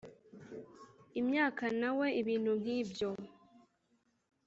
[1.19, 3.09] Imyaka na we ibintu nk ibyo